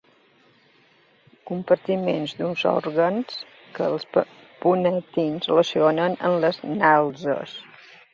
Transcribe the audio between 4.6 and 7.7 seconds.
ponentins relacionen amb les natges.